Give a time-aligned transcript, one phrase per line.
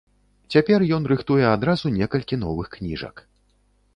[0.53, 3.15] Цяпер ён рыхтуе адразу некалькі новых кніжак.